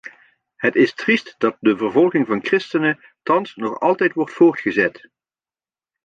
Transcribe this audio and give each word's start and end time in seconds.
Het 0.55 0.75
is 0.75 0.93
triest 0.93 1.35
dat 1.37 1.57
de 1.59 1.77
vervolging 1.77 2.27
van 2.27 2.45
christenen 2.45 2.99
thans 3.23 3.55
nog 3.55 3.79
altijd 3.79 4.13
wordt 4.13 4.33
voortgezet. 4.33 5.09